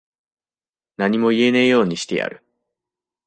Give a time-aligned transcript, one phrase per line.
[0.97, 2.43] 何も言えねぇようにしてやる。